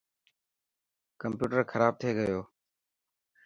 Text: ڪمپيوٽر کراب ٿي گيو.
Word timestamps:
ڪمپيوٽر 1.21 1.59
کراب 1.71 1.93
ٿي 2.01 2.09
گيو. 2.17 2.41